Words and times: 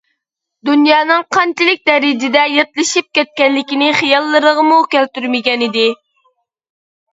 دۇنيانىڭ 0.69 1.19
قانچىلىك 1.37 1.83
دەرىجىدە 1.89 2.47
ياتلىشىپ 2.55 3.09
كەتكەنلىكىنى 3.19 3.93
خىياللىرىغىمۇ 4.01 4.83
كەلتۈرمىگەنىدى. 4.97 5.89